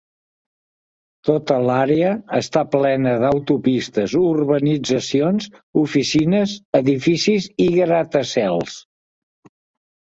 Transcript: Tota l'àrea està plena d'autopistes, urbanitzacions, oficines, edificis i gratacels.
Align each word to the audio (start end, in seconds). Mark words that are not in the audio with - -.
Tota 1.29 1.57
l'àrea 1.67 2.13
està 2.39 2.63
plena 2.77 3.13
d'autopistes, 3.25 4.17
urbanitzacions, 4.31 5.53
oficines, 5.85 6.59
edificis 6.83 7.51
i 7.69 7.71
gratacels. 7.79 8.83